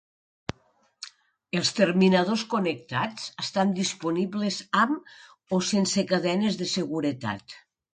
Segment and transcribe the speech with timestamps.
[1.59, 7.63] Els terminadors connectats estan disponibles amb o sense cadenes de seguretat.